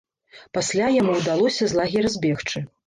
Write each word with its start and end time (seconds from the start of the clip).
Пасля 0.59 0.87
яму 1.01 1.19
ўдалося 1.21 1.63
з 1.71 1.79
лагера 1.83 2.17
збегчы. 2.19 2.69